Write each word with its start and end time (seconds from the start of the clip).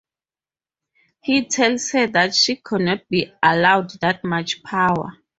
He 1.21 1.45
tells 1.45 1.91
her 1.91 2.07
that 2.07 2.33
she 2.33 2.55
cannot 2.55 3.07
be 3.07 3.31
allowed 3.43 3.91
that 3.99 4.23
much 4.23 4.63
power. 4.63 5.19